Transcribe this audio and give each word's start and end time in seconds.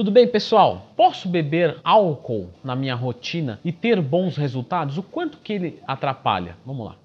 Tudo 0.00 0.10
bem, 0.10 0.26
pessoal? 0.26 0.86
Posso 0.96 1.28
beber 1.28 1.78
álcool 1.84 2.48
na 2.64 2.74
minha 2.74 2.94
rotina 2.94 3.60
e 3.62 3.70
ter 3.70 4.00
bons 4.00 4.34
resultados? 4.34 4.96
O 4.96 5.02
quanto 5.02 5.36
que 5.36 5.52
ele 5.52 5.78
atrapalha? 5.86 6.56
Vamos 6.64 6.86
lá. 6.86 6.96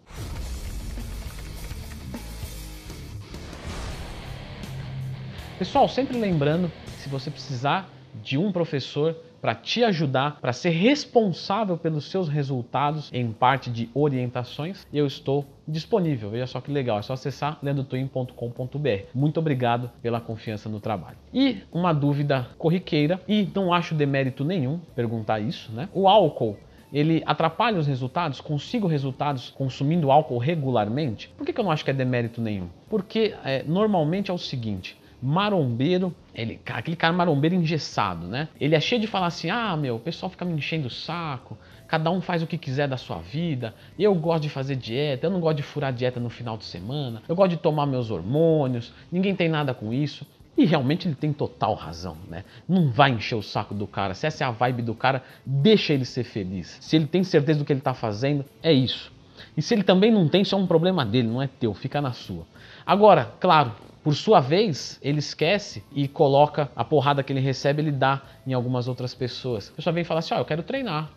Pessoal, 5.59 5.89
sempre 5.89 6.17
lembrando, 6.17 6.71
se 6.99 7.09
você 7.09 7.29
precisar 7.29 7.85
de 8.23 8.37
um 8.37 8.51
professor 8.51 9.15
para 9.41 9.53
te 9.53 9.83
ajudar, 9.83 10.39
para 10.41 10.51
ser 10.51 10.71
responsável 10.71 11.77
pelos 11.77 12.09
seus 12.09 12.27
resultados 12.27 13.11
em 13.13 13.31
parte 13.31 13.69
de 13.69 13.87
orientações, 13.93 14.87
eu 14.91 15.05
estou 15.05 15.45
disponível. 15.67 16.31
Veja 16.31 16.47
só 16.47 16.59
que 16.59 16.71
legal, 16.71 16.97
é 16.97 17.03
só 17.03 17.13
acessar 17.13 17.59
lendotwin.com.br. 17.61 19.03
Muito 19.13 19.39
obrigado 19.39 19.91
pela 20.01 20.19
confiança 20.19 20.67
no 20.67 20.79
trabalho. 20.79 21.17
E 21.31 21.59
uma 21.71 21.93
dúvida 21.93 22.47
corriqueira, 22.57 23.21
e 23.27 23.47
não 23.53 23.71
acho 23.71 23.93
demérito 23.93 24.43
nenhum 24.43 24.79
perguntar 24.95 25.39
isso, 25.39 25.71
né? 25.71 25.89
O 25.93 26.07
álcool 26.07 26.57
ele 26.91 27.21
atrapalha 27.25 27.77
os 27.77 27.87
resultados? 27.87 28.39
Consigo 28.39 28.87
resultados 28.87 29.49
consumindo 29.49 30.11
álcool 30.11 30.37
regularmente? 30.37 31.29
Por 31.37 31.45
que, 31.45 31.59
eu 31.59 31.63
não 31.63 31.71
acho 31.71 31.83
que 31.83 31.91
é 31.91 31.93
demérito 31.93 32.41
nenhum? 32.41 32.69
Porque 32.89 33.35
é, 33.43 33.63
normalmente 33.63 34.31
é 34.31 34.33
o 34.33 34.37
seguinte: 34.37 34.97
marombeiro, 35.21 36.13
ele, 36.33 36.59
aquele 36.65 36.95
cara 36.95 37.13
marombeiro 37.13 37.55
engessado, 37.55 38.27
né? 38.27 38.49
Ele 38.59 38.75
é 38.75 38.79
cheio 38.79 38.99
de 38.99 39.07
falar 39.07 39.27
assim: 39.27 39.49
ah, 39.49 39.75
meu, 39.75 39.95
o 39.95 39.99
pessoal 39.99 40.29
fica 40.29 40.45
me 40.45 40.53
enchendo 40.53 40.87
o 40.87 40.89
saco, 40.89 41.57
cada 41.87 42.11
um 42.11 42.21
faz 42.21 42.41
o 42.41 42.47
que 42.47 42.57
quiser 42.57 42.87
da 42.87 42.97
sua 42.97 43.17
vida, 43.17 43.73
eu 43.97 44.13
gosto 44.15 44.43
de 44.43 44.49
fazer 44.49 44.75
dieta, 44.75 45.27
eu 45.27 45.31
não 45.31 45.39
gosto 45.39 45.57
de 45.57 45.63
furar 45.63 45.93
dieta 45.93 46.19
no 46.19 46.29
final 46.29 46.57
de 46.57 46.65
semana, 46.65 47.21
eu 47.27 47.35
gosto 47.35 47.51
de 47.51 47.57
tomar 47.57 47.85
meus 47.85 48.11
hormônios, 48.11 48.93
ninguém 49.11 49.35
tem 49.35 49.49
nada 49.49 49.73
com 49.73 49.93
isso. 49.93 50.25
E 50.57 50.63
realmente 50.63 51.05
ele 51.05 51.15
tem 51.15 51.33
total 51.33 51.73
razão, 51.73 52.15
né? 52.29 52.45
Não 52.67 52.89
vai 52.89 53.11
encher 53.11 53.35
o 53.35 53.41
saco 53.41 53.73
do 53.73 53.85
cara. 53.85 54.13
Se 54.13 54.25
essa 54.25 54.45
é 54.45 54.47
a 54.47 54.51
vibe 54.51 54.83
do 54.83 54.95
cara, 54.95 55.21
deixa 55.45 55.91
ele 55.91 56.05
ser 56.05 56.23
feliz. 56.23 56.77
Se 56.79 56.95
ele 56.95 57.07
tem 57.07 57.25
certeza 57.25 57.59
do 57.59 57.65
que 57.65 57.73
ele 57.73 57.81
está 57.81 57.93
fazendo, 57.93 58.45
é 58.63 58.71
isso. 58.71 59.11
E 59.57 59.61
se 59.61 59.73
ele 59.73 59.83
também 59.83 60.11
não 60.11 60.29
tem, 60.29 60.41
isso 60.41 60.55
é 60.55 60.57
um 60.57 60.65
problema 60.65 61.05
dele, 61.05 61.27
não 61.27 61.41
é 61.41 61.47
teu, 61.47 61.73
fica 61.73 62.01
na 62.01 62.13
sua. 62.13 62.45
Agora, 62.85 63.33
claro, 63.39 63.73
por 64.05 64.13
sua 64.13 64.39
vez, 64.39 64.99
ele 65.01 65.17
esquece 65.17 65.83
e 65.91 66.07
coloca 66.07 66.69
a 66.75 66.83
porrada 66.83 67.23
que 67.23 67.33
ele 67.33 67.39
recebe, 67.39 67.81
ele 67.81 67.91
dá 67.91 68.21
em 68.45 68.53
algumas 68.53 68.87
outras 68.87 69.15
pessoas. 69.15 69.71
A 69.71 69.77
pessoa 69.77 69.91
vem 69.91 70.03
e 70.03 70.05
fala 70.05 70.19
assim: 70.19 70.35
Ó, 70.35 70.37
oh, 70.37 70.41
eu 70.41 70.45
quero 70.45 70.61
treinar. 70.61 71.09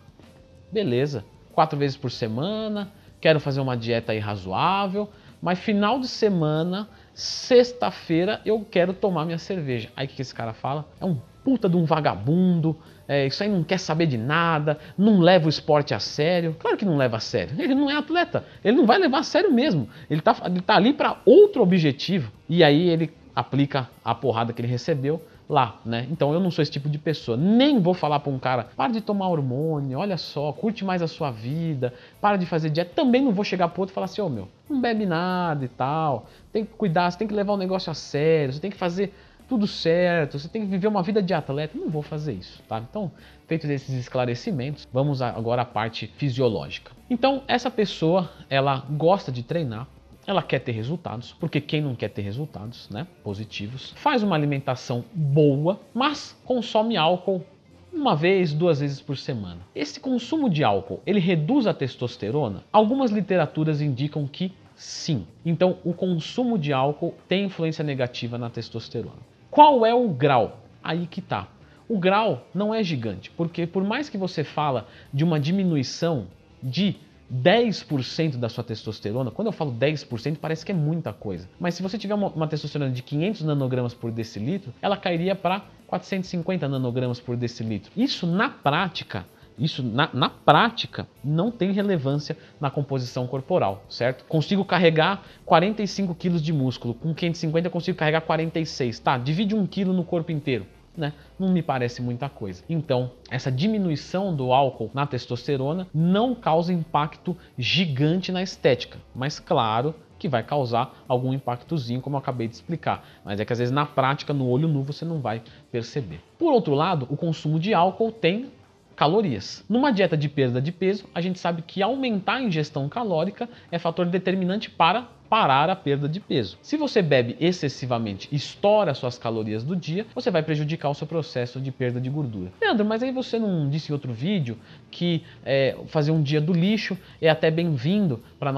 Beleza, 0.71 1.23
quatro 1.53 1.77
vezes 1.77 1.95
por 1.95 2.09
semana, 2.09 2.91
quero 3.21 3.39
fazer 3.39 3.61
uma 3.61 3.77
dieta 3.77 4.11
aí 4.11 4.17
razoável, 4.17 5.07
mas 5.39 5.59
final 5.59 5.99
de 5.99 6.07
semana, 6.07 6.89
sexta-feira, 7.19 8.41
eu 8.45 8.65
quero 8.69 8.93
tomar 8.93 9.25
minha 9.25 9.37
cerveja. 9.37 9.89
Aí 9.95 10.07
o 10.07 10.09
que 10.09 10.21
esse 10.21 10.33
cara 10.33 10.53
fala? 10.53 10.85
É 10.99 11.05
um 11.05 11.17
puta 11.43 11.67
de 11.67 11.75
um 11.75 11.83
vagabundo, 11.83 12.77
é, 13.07 13.25
isso 13.25 13.41
aí 13.43 13.49
não 13.49 13.63
quer 13.63 13.79
saber 13.79 14.05
de 14.05 14.17
nada, 14.17 14.77
não 14.97 15.19
leva 15.19 15.47
o 15.47 15.49
esporte 15.49 15.93
a 15.93 15.99
sério. 15.99 16.55
Claro 16.59 16.77
que 16.77 16.85
não 16.85 16.95
leva 16.95 17.17
a 17.17 17.19
sério. 17.19 17.55
Ele 17.59 17.73
não 17.75 17.89
é 17.89 17.95
atleta. 17.95 18.45
Ele 18.63 18.77
não 18.77 18.85
vai 18.85 18.97
levar 18.99 19.19
a 19.19 19.23
sério 19.23 19.51
mesmo. 19.51 19.89
Ele 20.09 20.19
está 20.19 20.35
ele 20.45 20.61
tá 20.61 20.75
ali 20.75 20.93
para 20.93 21.17
outro 21.25 21.61
objetivo. 21.61 22.31
E 22.47 22.63
aí 22.63 22.87
ele 22.87 23.11
aplica 23.35 23.89
a 24.03 24.13
porrada 24.13 24.53
que 24.53 24.61
ele 24.61 24.67
recebeu 24.67 25.21
lá, 25.49 25.79
né? 25.83 26.07
Então 26.11 26.31
eu 26.31 26.39
não 26.39 26.51
sou 26.51 26.61
esse 26.61 26.71
tipo 26.71 26.87
de 26.87 26.99
pessoa. 26.99 27.35
Nem 27.35 27.81
vou 27.81 27.95
falar 27.95 28.19
para 28.19 28.31
um 28.31 28.37
cara, 28.37 28.67
para 28.77 28.93
de 28.93 29.01
tomar 29.01 29.29
hormônio, 29.29 29.97
olha 29.97 30.15
só, 30.15 30.53
curte 30.53 30.85
mais 30.85 31.01
a 31.01 31.07
sua 31.07 31.31
vida, 31.31 31.91
para 32.21 32.37
de 32.37 32.45
fazer 32.45 32.69
dieta. 32.69 32.91
Também 32.93 33.23
não 33.23 33.31
vou 33.31 33.43
chegar 33.43 33.67
pro 33.69 33.81
outro 33.81 33.91
e 33.91 33.95
falar 33.95 34.05
assim, 34.05 34.21
ô 34.21 34.27
oh, 34.27 34.29
meu, 34.29 34.47
não 34.69 34.79
bebe 34.79 35.07
nada 35.07 35.65
e 35.65 35.67
tal. 35.67 36.27
Tem 36.53 36.63
que 36.63 36.73
cuidar, 36.73 37.09
você 37.09 37.17
tem 37.17 37.27
que 37.27 37.33
levar 37.33 37.53
o 37.53 37.57
negócio 37.57 37.89
a 37.89 37.95
sério, 37.95 38.53
você 38.53 38.59
tem 38.59 38.69
que 38.69 38.77
fazer 38.77 39.11
tudo 39.47 39.65
certo, 39.65 40.37
você 40.37 40.47
tem 40.47 40.61
que 40.61 40.67
viver 40.67 40.87
uma 40.87 41.01
vida 41.01 41.23
de 41.23 41.33
atleta. 41.33 41.75
Não 41.75 41.89
vou 41.89 42.03
fazer 42.03 42.33
isso, 42.33 42.61
tá? 42.69 42.79
Então, 42.87 43.11
feitos 43.47 43.67
esses 43.67 43.95
esclarecimentos, 43.95 44.87
vamos 44.93 45.19
agora 45.23 45.63
à 45.63 45.65
parte 45.65 46.05
fisiológica. 46.17 46.91
Então, 47.09 47.41
essa 47.47 47.71
pessoa, 47.71 48.29
ela 48.47 48.85
gosta 48.91 49.31
de 49.31 49.41
treinar, 49.41 49.87
ela 50.29 50.43
quer 50.43 50.59
ter 50.59 50.73
resultados, 50.73 51.35
porque 51.39 51.59
quem 51.59 51.81
não 51.81 51.95
quer 51.95 52.09
ter 52.09 52.21
resultados, 52.21 52.87
né, 52.89 53.07
positivos, 53.23 53.93
faz 53.95 54.21
uma 54.21 54.35
alimentação 54.35 55.03
boa, 55.11 55.79
mas 55.91 56.39
consome 56.45 56.95
álcool 56.95 57.43
uma 57.91 58.15
vez, 58.15 58.53
duas 58.53 58.79
vezes 58.79 59.01
por 59.01 59.17
semana. 59.17 59.57
Esse 59.73 59.99
consumo 59.99 60.47
de 60.47 60.63
álcool, 60.63 61.01
ele 61.03 61.19
reduz 61.19 61.65
a 61.65 61.73
testosterona? 61.73 62.63
Algumas 62.71 63.09
literaturas 63.09 63.81
indicam 63.81 64.27
que 64.27 64.53
sim. 64.75 65.25
Então, 65.43 65.77
o 65.83 65.93
consumo 65.93 66.59
de 66.59 66.71
álcool 66.71 67.15
tem 67.27 67.45
influência 67.45 67.83
negativa 67.83 68.37
na 68.37 68.51
testosterona. 68.51 69.17
Qual 69.49 69.83
é 69.83 69.95
o 69.95 70.07
grau? 70.09 70.59
Aí 70.83 71.07
que 71.07 71.21
tá. 71.21 71.47
O 71.87 71.97
grau 71.97 72.45
não 72.53 72.71
é 72.71 72.83
gigante, 72.83 73.31
porque 73.31 73.65
por 73.65 73.83
mais 73.83 74.09
que 74.09 74.17
você 74.17 74.43
fala 74.43 74.87
de 75.11 75.23
uma 75.23 75.39
diminuição 75.39 76.27
de 76.61 76.97
10% 77.33 78.37
da 78.37 78.49
sua 78.49 78.63
testosterona, 78.63 79.31
quando 79.31 79.47
eu 79.47 79.51
falo 79.51 79.71
10% 79.71 80.37
parece 80.41 80.65
que 80.65 80.71
é 80.71 80.75
muita 80.75 81.13
coisa, 81.13 81.49
mas 81.59 81.75
se 81.75 81.83
você 81.83 81.97
tiver 81.97 82.15
uma, 82.15 82.27
uma 82.27 82.47
testosterona 82.47 82.91
de 82.91 83.01
500 83.01 83.41
nanogramas 83.43 83.93
por 83.93 84.11
decilitro, 84.11 84.73
ela 84.81 84.97
cairia 84.97 85.35
para 85.35 85.65
450 85.87 86.67
nanogramas 86.67 87.19
por 87.19 87.35
decilitro. 87.35 87.91
Isso 87.95 88.25
na 88.25 88.49
prática 88.49 89.25
isso, 89.59 89.83
na, 89.83 90.09
na, 90.13 90.29
prática, 90.29 91.05
não 91.21 91.51
tem 91.51 91.73
relevância 91.73 92.37
na 92.61 92.71
composição 92.71 93.27
corporal, 93.27 93.83
certo? 93.89 94.23
Consigo 94.23 94.63
carregar 94.63 95.23
45 95.45 96.15
quilos 96.15 96.41
de 96.41 96.53
músculo, 96.53 96.93
com 96.93 97.13
550 97.13 97.67
eu 97.67 97.71
consigo 97.71 97.97
carregar 97.97 98.21
46. 98.21 98.99
Tá, 98.99 99.17
divide 99.17 99.53
um 99.53 99.67
quilo 99.67 99.91
no 99.91 100.05
corpo 100.05 100.31
inteiro. 100.31 100.65
Né? 100.99 101.13
Não 101.39 101.47
me 101.47 101.63
parece 101.63 102.01
muita 102.01 102.27
coisa. 102.27 102.61
Então, 102.69 103.11
essa 103.31 103.49
diminuição 103.49 104.35
do 104.35 104.51
álcool 104.51 104.91
na 104.93 105.07
testosterona 105.07 105.87
não 105.93 106.35
causa 106.35 106.73
impacto 106.73 107.37
gigante 107.57 108.33
na 108.33 108.43
estética, 108.43 108.99
mas 109.15 109.39
claro 109.39 109.95
que 110.19 110.27
vai 110.27 110.43
causar 110.43 110.93
algum 111.07 111.33
impactozinho, 111.33 112.01
como 112.01 112.17
eu 112.17 112.19
acabei 112.19 112.49
de 112.49 112.55
explicar. 112.55 113.07
Mas 113.23 113.39
é 113.39 113.45
que 113.45 113.53
às 113.53 113.59
vezes 113.59 113.73
na 113.73 113.85
prática, 113.85 114.33
no 114.33 114.49
olho 114.49 114.67
nu, 114.67 114.83
você 114.83 115.05
não 115.05 115.21
vai 115.21 115.41
perceber. 115.71 116.19
Por 116.37 116.51
outro 116.51 116.75
lado, 116.75 117.07
o 117.09 117.15
consumo 117.15 117.57
de 117.57 117.73
álcool 117.73 118.11
tem 118.11 118.51
calorias. 118.99 119.63
Numa 119.69 119.91
dieta 119.91 120.17
de 120.17 120.27
perda 120.27 120.61
de 120.61 120.73
peso, 120.73 121.05
a 121.15 121.21
gente 121.21 121.39
sabe 121.39 121.61
que 121.61 121.81
aumentar 121.81 122.33
a 122.33 122.41
ingestão 122.41 122.89
calórica 122.89 123.47
é 123.71 123.79
fator 123.79 124.05
determinante 124.05 124.69
para 124.69 125.07
parar 125.29 125.69
a 125.69 125.75
perda 125.75 126.09
de 126.09 126.19
peso. 126.19 126.57
Se 126.61 126.75
você 126.75 127.01
bebe 127.01 127.37
excessivamente 127.39 128.27
e 128.31 128.35
estoura 128.35 128.93
suas 128.95 129.17
calorias 129.17 129.63
do 129.63 129.75
dia, 129.75 130.05
você 130.13 130.31
vai 130.31 130.41
prejudicar 130.41 130.89
o 130.89 130.95
seu 130.95 131.05
processo 131.05 131.61
de 131.61 131.71
perda 131.71 132.01
de 132.01 132.09
gordura. 132.09 132.51
Leandro, 132.59 132.83
mas 132.83 133.03
aí 133.03 133.11
você 133.11 133.37
não 133.37 133.69
disse 133.69 133.91
em 133.91 133.93
outro 133.93 134.11
vídeo 134.11 134.57
que 134.89 135.23
é, 135.45 135.77
fazer 135.87 136.11
um 136.11 136.21
dia 136.21 136.41
do 136.41 136.51
lixo 136.51 136.97
é 137.21 137.29
até 137.29 137.51
bem-vindo 137.51 138.21
para 138.39 138.51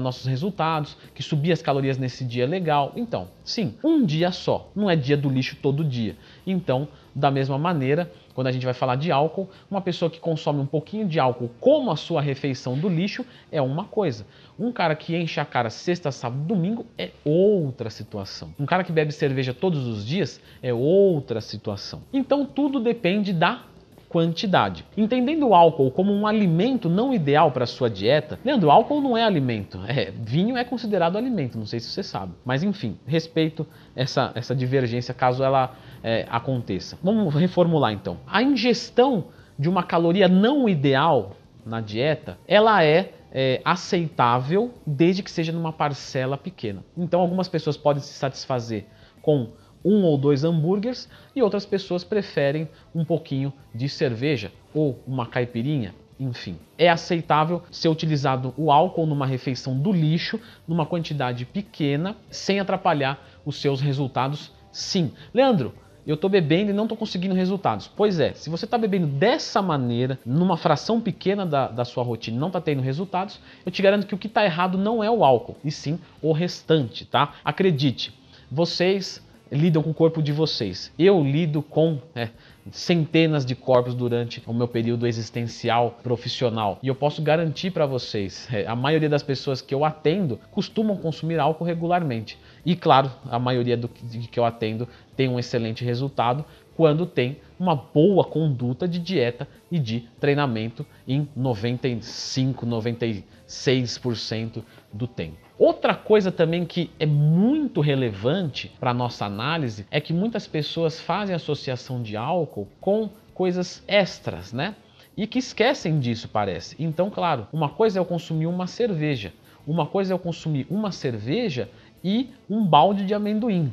nossos 0.00 0.24
resultados, 0.24 0.96
que 1.12 1.22
subir 1.22 1.52
as 1.52 1.60
calorias 1.60 1.98
nesse 1.98 2.24
dia 2.24 2.44
é 2.44 2.46
legal. 2.46 2.92
Então, 2.94 3.28
sim, 3.44 3.74
um 3.82 4.06
dia 4.06 4.30
só, 4.30 4.70
não 4.76 4.88
é 4.88 4.94
dia 4.94 5.16
do 5.16 5.28
lixo 5.28 5.56
todo 5.60 5.84
dia. 5.84 6.16
Então, 6.46 6.86
da 7.14 7.30
mesma 7.30 7.58
maneira, 7.58 8.10
quando 8.34 8.46
a 8.46 8.52
gente 8.52 8.64
vai 8.64 8.74
falar 8.74 8.96
de 8.96 9.10
álcool, 9.10 9.48
uma 9.70 9.80
pessoa 9.80 10.10
que 10.10 10.20
consome 10.20 10.60
um 10.60 10.66
pouquinho 10.66 11.06
de 11.06 11.18
álcool 11.18 11.50
como 11.60 11.90
a 11.90 11.96
sua 11.96 12.20
refeição 12.20 12.78
do 12.78 12.88
lixo 12.88 13.24
é 13.50 13.60
uma 13.60 13.84
coisa. 13.84 14.26
Um 14.58 14.70
cara 14.70 14.94
que 14.94 15.16
enche 15.16 15.40
a 15.40 15.44
cara 15.44 15.70
sexta, 15.70 16.10
sábado, 16.12 16.42
domingo 16.42 16.86
é 16.96 17.10
outra 17.24 17.90
situação. 17.90 18.54
Um 18.58 18.66
cara 18.66 18.84
que 18.84 18.92
bebe 18.92 19.12
cerveja 19.12 19.52
todos 19.52 19.86
os 19.86 20.06
dias 20.06 20.40
é 20.62 20.72
outra 20.72 21.40
situação. 21.40 22.02
Então 22.12 22.44
tudo 22.44 22.80
depende 22.80 23.32
da 23.32 23.71
quantidade. 24.12 24.84
Entendendo 24.94 25.48
o 25.48 25.54
álcool 25.54 25.90
como 25.90 26.12
um 26.12 26.26
alimento 26.26 26.86
não 26.90 27.14
ideal 27.14 27.50
para 27.50 27.64
sua 27.64 27.88
dieta, 27.88 28.38
Leandro, 28.44 28.70
álcool 28.70 29.00
não 29.00 29.16
é 29.16 29.24
alimento. 29.24 29.80
É, 29.88 30.10
vinho 30.10 30.56
é 30.56 30.64
considerado 30.64 31.16
alimento, 31.16 31.58
não 31.58 31.64
sei 31.64 31.80
se 31.80 31.88
você 31.88 32.02
sabe. 32.02 32.34
Mas 32.44 32.62
enfim, 32.62 32.98
respeito 33.06 33.66
essa, 33.96 34.30
essa 34.34 34.54
divergência 34.54 35.14
caso 35.14 35.42
ela 35.42 35.74
é, 36.02 36.26
aconteça. 36.28 36.98
Vamos 37.02 37.34
reformular 37.34 37.92
então. 37.92 38.18
A 38.26 38.42
ingestão 38.42 39.24
de 39.58 39.68
uma 39.68 39.82
caloria 39.82 40.28
não 40.28 40.68
ideal 40.68 41.32
na 41.64 41.80
dieta, 41.80 42.38
ela 42.46 42.84
é, 42.84 43.12
é, 43.32 43.62
aceitável 43.64 44.74
desde 44.86 45.22
que 45.22 45.30
seja 45.30 45.52
numa 45.52 45.72
parcela 45.72 46.36
pequena. 46.36 46.84
Então, 46.96 47.20
algumas 47.20 47.48
pessoas 47.48 47.76
podem 47.76 48.02
se 48.02 48.12
satisfazer 48.12 48.84
com 49.22 49.52
um 49.84 50.02
ou 50.04 50.16
dois 50.16 50.44
hambúrgueres 50.44 51.08
e 51.34 51.42
outras 51.42 51.66
pessoas 51.66 52.04
preferem 52.04 52.68
um 52.94 53.04
pouquinho 53.04 53.52
de 53.74 53.88
cerveja 53.88 54.52
ou 54.74 55.02
uma 55.06 55.26
caipirinha. 55.26 55.94
Enfim, 56.18 56.56
é 56.78 56.88
aceitável 56.88 57.62
ser 57.70 57.88
utilizado 57.88 58.54
o 58.56 58.70
álcool 58.70 59.06
numa 59.06 59.26
refeição 59.26 59.76
do 59.76 59.90
lixo, 59.90 60.38
numa 60.68 60.86
quantidade 60.86 61.44
pequena, 61.44 62.16
sem 62.30 62.60
atrapalhar 62.60 63.20
os 63.44 63.56
seus 63.56 63.80
resultados, 63.80 64.52
sim. 64.70 65.10
Leandro, 65.34 65.74
eu 66.06 66.14
estou 66.14 66.28
bebendo 66.28 66.70
e 66.70 66.74
não 66.74 66.84
estou 66.84 66.96
conseguindo 66.96 67.34
resultados. 67.34 67.88
Pois 67.88 68.20
é, 68.20 68.34
se 68.34 68.50
você 68.50 68.64
está 68.64 68.76
bebendo 68.76 69.06
dessa 69.06 69.62
maneira, 69.62 70.18
numa 70.24 70.56
fração 70.56 71.00
pequena 71.00 71.46
da, 71.46 71.68
da 71.68 71.84
sua 71.84 72.02
rotina, 72.02 72.38
não 72.38 72.48
está 72.48 72.60
tendo 72.60 72.82
resultados, 72.82 73.40
eu 73.64 73.72
te 73.72 73.82
garanto 73.82 74.06
que 74.06 74.14
o 74.14 74.18
que 74.18 74.26
está 74.26 74.44
errado 74.44 74.76
não 74.76 75.02
é 75.02 75.10
o 75.10 75.24
álcool, 75.24 75.56
e 75.64 75.70
sim 75.70 75.98
o 76.20 76.32
restante, 76.32 77.04
tá? 77.04 77.34
Acredite, 77.44 78.12
vocês 78.50 79.22
lidam 79.52 79.82
com 79.82 79.90
o 79.90 79.94
corpo 79.94 80.22
de 80.22 80.32
vocês. 80.32 80.92
Eu 80.98 81.22
lido 81.22 81.62
com 81.62 81.98
é, 82.14 82.30
centenas 82.70 83.44
de 83.44 83.54
corpos 83.54 83.94
durante 83.94 84.42
o 84.46 84.54
meu 84.54 84.66
período 84.66 85.06
existencial 85.06 85.98
profissional. 86.02 86.78
E 86.82 86.88
eu 86.88 86.94
posso 86.94 87.20
garantir 87.20 87.70
para 87.70 87.84
vocês, 87.84 88.48
é, 88.52 88.66
a 88.66 88.74
maioria 88.74 89.08
das 89.08 89.22
pessoas 89.22 89.60
que 89.60 89.74
eu 89.74 89.84
atendo 89.84 90.38
costumam 90.50 90.96
consumir 90.96 91.38
álcool 91.38 91.64
regularmente. 91.64 92.38
E 92.64 92.74
claro, 92.74 93.10
a 93.30 93.38
maioria 93.38 93.76
do 93.76 93.88
que 93.88 94.38
eu 94.38 94.44
atendo 94.44 94.88
tem 95.16 95.28
um 95.28 95.38
excelente 95.38 95.84
resultado 95.84 96.44
quando 96.76 97.06
tem 97.06 97.38
uma 97.58 97.74
boa 97.74 98.24
conduta 98.24 98.88
de 98.88 98.98
dieta 98.98 99.46
e 99.70 99.78
de 99.78 100.08
treinamento 100.18 100.84
em 101.06 101.28
95, 101.36 102.66
96% 102.66 104.62
do 104.92 105.06
tempo. 105.06 105.36
Outra 105.58 105.94
coisa 105.94 106.32
também 106.32 106.64
que 106.64 106.90
é 106.98 107.06
muito 107.06 107.80
relevante 107.80 108.72
para 108.80 108.92
nossa 108.92 109.24
análise 109.26 109.86
é 109.90 110.00
que 110.00 110.12
muitas 110.12 110.46
pessoas 110.46 111.00
fazem 111.00 111.36
associação 111.36 112.02
de 112.02 112.16
álcool 112.16 112.66
com 112.80 113.08
coisas 113.32 113.82
extras, 113.86 114.52
né? 114.52 114.74
E 115.16 115.26
que 115.26 115.38
esquecem 115.38 116.00
disso, 116.00 116.28
parece. 116.28 116.74
Então, 116.78 117.10
claro, 117.10 117.46
uma 117.52 117.68
coisa 117.68 117.98
é 117.98 118.00
eu 118.00 118.04
consumir 118.04 118.46
uma 118.46 118.66
cerveja, 118.66 119.32
uma 119.66 119.86
coisa 119.86 120.12
é 120.12 120.14
eu 120.14 120.18
consumir 120.18 120.66
uma 120.70 120.90
cerveja 120.90 121.68
e 122.02 122.30
um 122.48 122.64
balde 122.64 123.04
de 123.04 123.14
amendoim. 123.14 123.72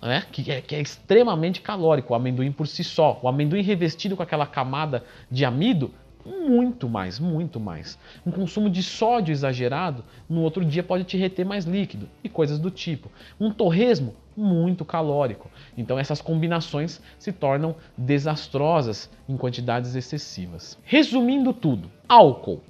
Né? 0.00 0.24
Que, 0.30 0.50
é, 0.50 0.60
que 0.60 0.74
é 0.74 0.80
extremamente 0.80 1.60
calórico, 1.60 2.12
o 2.12 2.16
amendoim 2.16 2.52
por 2.52 2.66
si 2.66 2.84
só. 2.84 3.18
O 3.22 3.28
amendoim 3.28 3.62
revestido 3.62 4.16
com 4.16 4.22
aquela 4.22 4.46
camada 4.46 5.04
de 5.30 5.44
amido 5.44 5.92
muito 6.24 6.88
mais, 6.88 7.18
muito 7.18 7.58
mais. 7.58 7.98
Um 8.26 8.30
consumo 8.30 8.68
de 8.68 8.82
sódio 8.82 9.32
exagerado 9.32 10.04
no 10.28 10.42
outro 10.42 10.64
dia 10.64 10.82
pode 10.82 11.04
te 11.04 11.16
reter 11.16 11.46
mais 11.46 11.64
líquido 11.64 12.08
e 12.22 12.28
coisas 12.28 12.58
do 12.58 12.70
tipo. 12.70 13.10
Um 13.40 13.50
torresmo 13.50 14.14
muito 14.36 14.84
calórico. 14.84 15.50
Então 15.76 15.98
essas 15.98 16.20
combinações 16.20 17.00
se 17.18 17.32
tornam 17.32 17.74
desastrosas 17.96 19.10
em 19.28 19.36
quantidades 19.36 19.94
excessivas. 19.94 20.78
Resumindo 20.84 21.52
tudo, 21.52 21.90
álcool, 22.08 22.62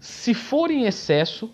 se 0.00 0.34
for 0.34 0.70
em 0.70 0.84
excesso, 0.84 1.50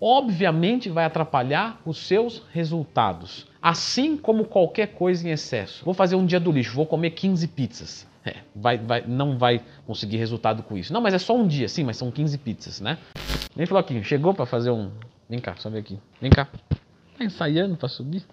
obviamente 0.00 0.88
vai 0.88 1.04
atrapalhar 1.04 1.80
os 1.84 1.98
seus 1.98 2.42
resultados, 2.52 3.46
assim 3.62 4.16
como 4.16 4.44
qualquer 4.44 4.88
coisa 4.88 5.26
em 5.26 5.30
excesso. 5.30 5.84
Vou 5.84 5.94
fazer 5.94 6.16
um 6.16 6.26
dia 6.26 6.40
do 6.40 6.50
lixo, 6.50 6.74
vou 6.74 6.84
comer 6.84 7.10
15 7.10 7.46
pizzas. 7.48 8.06
É, 8.24 8.36
vai, 8.54 8.78
vai, 8.78 9.04
não 9.06 9.38
vai 9.38 9.60
conseguir 9.86 10.16
resultado 10.16 10.62
com 10.62 10.76
isso. 10.76 10.92
Não, 10.92 11.00
mas 11.00 11.14
é 11.14 11.18
só 11.18 11.36
um 11.36 11.46
dia, 11.46 11.68
sim, 11.68 11.84
mas 11.84 11.96
são 11.96 12.10
15 12.10 12.38
pizzas, 12.38 12.80
né? 12.80 12.98
Nem 13.54 13.66
Floquinho, 13.66 14.02
chegou 14.04 14.34
para 14.34 14.46
fazer 14.46 14.70
um. 14.70 14.90
Vem 15.28 15.38
cá, 15.38 15.54
só 15.56 15.70
ver 15.70 15.78
aqui. 15.78 15.98
Vem 16.20 16.30
cá. 16.30 16.48
Tá 17.16 17.24
ensaiando 17.24 17.76
para 17.76 17.88
subir? 17.88 18.24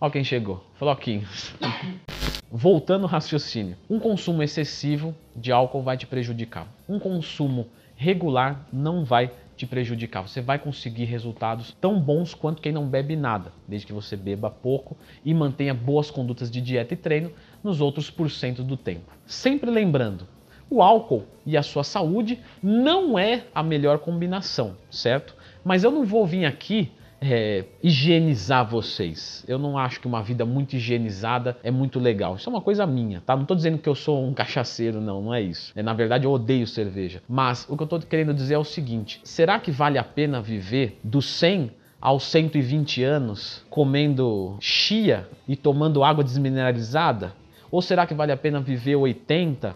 Ó 0.00 0.10
quem 0.10 0.24
chegou. 0.24 0.64
Floquinho. 0.74 1.26
Voltando 2.50 3.04
ao 3.04 3.08
raciocínio. 3.08 3.76
Um 3.88 3.98
consumo 3.98 4.42
excessivo 4.42 5.14
de 5.34 5.50
álcool 5.50 5.82
vai 5.82 5.96
te 5.96 6.06
prejudicar. 6.06 6.66
Um 6.88 6.98
consumo 6.98 7.66
regular 7.96 8.66
não 8.72 9.04
vai 9.04 9.30
te 9.56 9.66
prejudicar. 9.66 10.26
Você 10.26 10.40
vai 10.40 10.58
conseguir 10.58 11.04
resultados 11.04 11.76
tão 11.80 12.00
bons 12.00 12.34
quanto 12.34 12.62
quem 12.62 12.72
não 12.72 12.88
bebe 12.88 13.16
nada, 13.16 13.52
desde 13.66 13.86
que 13.86 13.92
você 13.92 14.16
beba 14.16 14.50
pouco 14.50 14.96
e 15.24 15.32
mantenha 15.32 15.74
boas 15.74 16.10
condutas 16.10 16.50
de 16.50 16.60
dieta 16.60 16.94
e 16.94 16.96
treino 16.96 17.32
nos 17.62 17.80
outros 17.80 18.10
porcentos 18.10 18.64
do 18.64 18.76
tempo. 18.76 19.12
Sempre 19.26 19.70
lembrando, 19.70 20.26
o 20.68 20.82
álcool 20.82 21.24
e 21.46 21.56
a 21.56 21.62
sua 21.62 21.84
saúde 21.84 22.40
não 22.62 23.18
é 23.18 23.44
a 23.54 23.62
melhor 23.62 23.98
combinação, 23.98 24.76
certo? 24.90 25.36
Mas 25.64 25.84
eu 25.84 25.90
não 25.90 26.04
vou 26.04 26.26
vir 26.26 26.44
aqui 26.44 26.90
é, 27.26 27.64
higienizar 27.82 28.68
vocês. 28.68 29.44
Eu 29.48 29.58
não 29.58 29.78
acho 29.78 29.98
que 29.98 30.06
uma 30.06 30.22
vida 30.22 30.44
muito 30.44 30.76
higienizada 30.76 31.56
é 31.62 31.70
muito 31.70 31.98
legal. 31.98 32.36
Isso 32.36 32.48
é 32.48 32.52
uma 32.52 32.60
coisa 32.60 32.86
minha, 32.86 33.22
tá? 33.24 33.34
Não 33.34 33.42
estou 33.42 33.56
dizendo 33.56 33.78
que 33.78 33.88
eu 33.88 33.94
sou 33.94 34.22
um 34.22 34.34
cachaceiro, 34.34 35.00
não, 35.00 35.22
não 35.22 35.34
é 35.34 35.40
isso. 35.40 35.72
É, 35.74 35.82
na 35.82 35.94
verdade, 35.94 36.26
eu 36.26 36.32
odeio 36.32 36.66
cerveja. 36.66 37.22
Mas 37.26 37.66
o 37.68 37.76
que 37.76 37.82
eu 37.82 37.86
estou 37.86 37.98
querendo 38.00 38.34
dizer 38.34 38.54
é 38.54 38.58
o 38.58 38.64
seguinte: 38.64 39.20
será 39.24 39.58
que 39.58 39.70
vale 39.70 39.96
a 39.96 40.04
pena 40.04 40.42
viver 40.42 40.98
dos 41.02 41.24
100 41.26 41.72
aos 42.00 42.24
120 42.24 43.02
anos 43.02 43.64
comendo 43.70 44.56
chia 44.60 45.26
e 45.48 45.56
tomando 45.56 46.04
água 46.04 46.22
desmineralizada? 46.22 47.32
Ou 47.70 47.80
será 47.80 48.06
que 48.06 48.14
vale 48.14 48.32
a 48.32 48.36
pena 48.36 48.60
viver 48.60 48.96
80, 48.96 49.74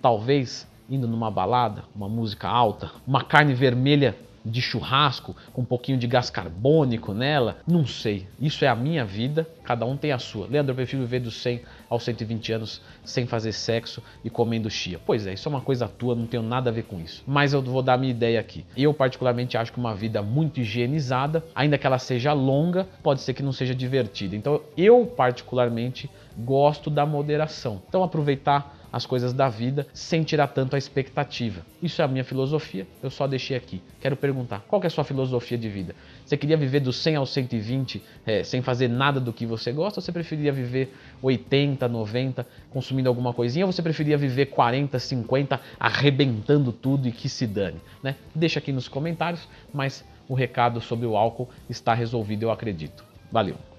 talvez 0.00 0.66
indo 0.88 1.06
numa 1.06 1.30
balada, 1.30 1.84
uma 1.94 2.08
música 2.08 2.48
alta, 2.48 2.90
uma 3.06 3.22
carne 3.22 3.52
vermelha 3.52 4.16
de 4.44 4.60
churrasco 4.60 5.36
com 5.52 5.62
um 5.62 5.64
pouquinho 5.64 5.98
de 5.98 6.06
gás 6.06 6.30
carbônico 6.30 7.12
nela, 7.12 7.58
não 7.66 7.86
sei. 7.86 8.26
Isso 8.40 8.64
é 8.64 8.68
a 8.68 8.74
minha 8.74 9.04
vida, 9.04 9.48
cada 9.64 9.84
um 9.84 9.96
tem 9.96 10.12
a 10.12 10.18
sua. 10.18 10.46
Leandro, 10.46 10.72
eu 10.72 10.76
prefiro 10.76 11.02
viver 11.02 11.20
dos 11.20 11.36
100 11.42 11.62
aos 11.88 12.02
120 12.02 12.52
anos 12.52 12.82
sem 13.04 13.26
fazer 13.26 13.52
sexo 13.52 14.02
e 14.24 14.30
comendo 14.30 14.70
chia. 14.70 15.00
Pois 15.04 15.26
é, 15.26 15.34
isso 15.34 15.48
é 15.48 15.50
uma 15.50 15.60
coisa 15.60 15.88
tua, 15.88 16.14
não 16.14 16.26
tenho 16.26 16.42
nada 16.42 16.70
a 16.70 16.72
ver 16.72 16.84
com 16.84 17.00
isso. 17.00 17.22
Mas 17.26 17.52
eu 17.52 17.62
vou 17.62 17.82
dar 17.82 17.94
a 17.94 17.98
minha 17.98 18.10
ideia 18.10 18.40
aqui. 18.40 18.64
Eu 18.76 18.92
particularmente 18.94 19.56
acho 19.56 19.72
que 19.72 19.78
uma 19.78 19.94
vida 19.94 20.22
muito 20.22 20.60
higienizada, 20.60 21.44
ainda 21.54 21.78
que 21.78 21.86
ela 21.86 21.98
seja 21.98 22.32
longa, 22.32 22.86
pode 23.02 23.20
ser 23.20 23.34
que 23.34 23.42
não 23.42 23.52
seja 23.52 23.74
divertida. 23.74 24.36
Então 24.36 24.60
eu 24.76 25.06
particularmente 25.06 26.10
gosto 26.38 26.88
da 26.88 27.04
moderação. 27.04 27.82
Então 27.88 28.02
aproveitar 28.02 28.78
as 28.92 29.04
coisas 29.04 29.32
da 29.32 29.48
vida 29.48 29.86
sem 29.92 30.22
tirar 30.22 30.48
tanto 30.48 30.74
a 30.74 30.78
expectativa. 30.78 31.62
Isso 31.82 32.00
é 32.00 32.04
a 32.04 32.08
minha 32.08 32.24
filosofia, 32.24 32.86
eu 33.02 33.10
só 33.10 33.26
deixei 33.26 33.56
aqui. 33.56 33.82
Quero 34.00 34.16
perguntar, 34.16 34.64
qual 34.66 34.82
é 34.82 34.86
a 34.86 34.90
sua 34.90 35.04
filosofia 35.04 35.58
de 35.58 35.68
vida? 35.68 35.94
Você 36.24 36.36
queria 36.36 36.56
viver 36.56 36.80
do 36.80 36.92
100 36.92 37.16
ao 37.16 37.26
120 37.26 38.02
é, 38.26 38.42
sem 38.42 38.62
fazer 38.62 38.88
nada 38.88 39.20
do 39.20 39.32
que 39.32 39.44
você 39.44 39.72
gosta 39.72 40.00
ou 40.00 40.02
você 40.02 40.12
preferia 40.12 40.52
viver 40.52 40.94
80, 41.22 41.86
90 41.86 42.46
consumindo 42.70 43.08
alguma 43.08 43.32
coisinha 43.32 43.66
ou 43.66 43.72
você 43.72 43.82
preferia 43.82 44.16
viver 44.16 44.46
40, 44.46 44.98
50 44.98 45.60
arrebentando 45.78 46.72
tudo 46.72 47.08
e 47.08 47.12
que 47.12 47.28
se 47.28 47.46
dane? 47.46 47.80
Né? 48.02 48.16
Deixa 48.34 48.58
aqui 48.58 48.72
nos 48.72 48.88
comentários, 48.88 49.46
mas 49.72 50.04
o 50.28 50.34
recado 50.34 50.80
sobre 50.80 51.06
o 51.06 51.16
álcool 51.16 51.48
está 51.68 51.94
resolvido, 51.94 52.44
eu 52.44 52.50
acredito. 52.50 53.04
Valeu! 53.30 53.77